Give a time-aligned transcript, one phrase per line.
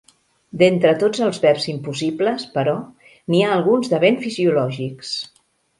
[0.61, 2.75] D'entre tots els verbs impossibles, però,
[3.33, 5.19] n'hi ha alguns de ben fisiològics.